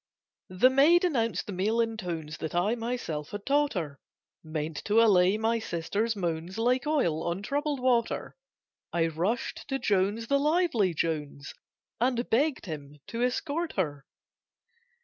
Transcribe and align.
The 0.49 0.71
maid 0.71 1.03
announced 1.03 1.45
the 1.45 1.53
meal 1.53 1.79
in 1.79 1.95
tones 1.95 2.37
That 2.39 2.55
I 2.55 2.73
myself 2.73 3.29
had 3.29 3.45
taught 3.45 3.73
her, 3.73 3.99
Meant 4.43 4.77
to 4.85 4.99
allay 4.99 5.37
my 5.37 5.59
sister's 5.59 6.15
moans 6.15 6.57
Like 6.57 6.87
oil 6.87 7.21
on 7.23 7.43
troubled 7.43 7.79
water: 7.79 8.35
I 8.91 9.05
rushed 9.05 9.67
to 9.67 9.77
Jones, 9.77 10.25
the 10.25 10.39
lively 10.39 10.95
Jones, 10.95 11.53
And 11.99 12.27
begged 12.31 12.65
him 12.65 12.97
to 13.09 13.21
escort 13.21 13.73
her. 13.73 14.07